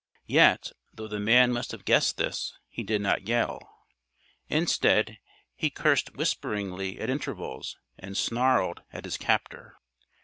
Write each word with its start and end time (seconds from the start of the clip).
Yet, 0.25 0.71
though 0.91 1.07
the 1.07 1.19
man 1.19 1.51
must 1.51 1.69
have 1.71 1.85
guessed 1.85 2.17
this, 2.17 2.55
he 2.69 2.81
did 2.81 3.01
not 3.01 3.27
yell. 3.27 3.59
Instead, 4.49 5.19
he 5.55 5.69
cursed 5.69 6.15
whisperingly 6.15 6.99
at 6.99 7.11
intervals 7.11 7.77
and 7.99 8.17
snarled 8.17 8.81
at 8.91 9.05
his 9.05 9.17
captor. 9.17 9.75